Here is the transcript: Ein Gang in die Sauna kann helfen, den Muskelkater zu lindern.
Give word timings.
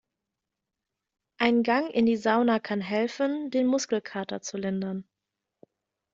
Ein 1.37 1.61
Gang 1.61 1.91
in 1.91 2.07
die 2.07 2.17
Sauna 2.17 2.57
kann 2.57 2.81
helfen, 2.81 3.51
den 3.51 3.67
Muskelkater 3.67 4.41
zu 4.41 4.57
lindern. 4.57 5.05